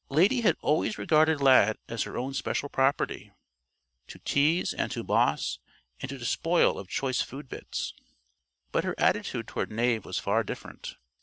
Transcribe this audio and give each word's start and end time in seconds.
Lady 0.09 0.41
had 0.41 0.57
always 0.63 0.97
regarded 0.97 1.41
Lad 1.41 1.77
as 1.87 2.01
her 2.01 2.17
own 2.17 2.33
special 2.33 2.69
property 2.69 3.31
to 4.07 4.17
tease 4.17 4.73
and 4.73 4.91
to 4.91 5.03
boss 5.03 5.59
and 6.01 6.09
to 6.09 6.17
despoil 6.17 6.79
of 6.79 6.87
choice 6.89 7.21
food 7.21 7.47
bits. 7.47 7.93
But 8.71 8.83
her 8.83 8.95
attitude 8.99 9.47
toward 9.47 9.69
Knave 9.71 10.03
was 10.03 10.17
far 10.17 10.43
different. 10.43 10.95